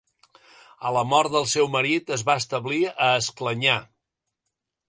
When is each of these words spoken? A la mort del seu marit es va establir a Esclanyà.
A 0.89 0.93
la 0.95 1.03
mort 1.09 1.33
del 1.35 1.45
seu 1.51 1.69
marit 1.77 2.11
es 2.17 2.25
va 2.31 2.39
establir 2.43 2.83
a 3.09 3.13
Esclanyà. 3.21 3.81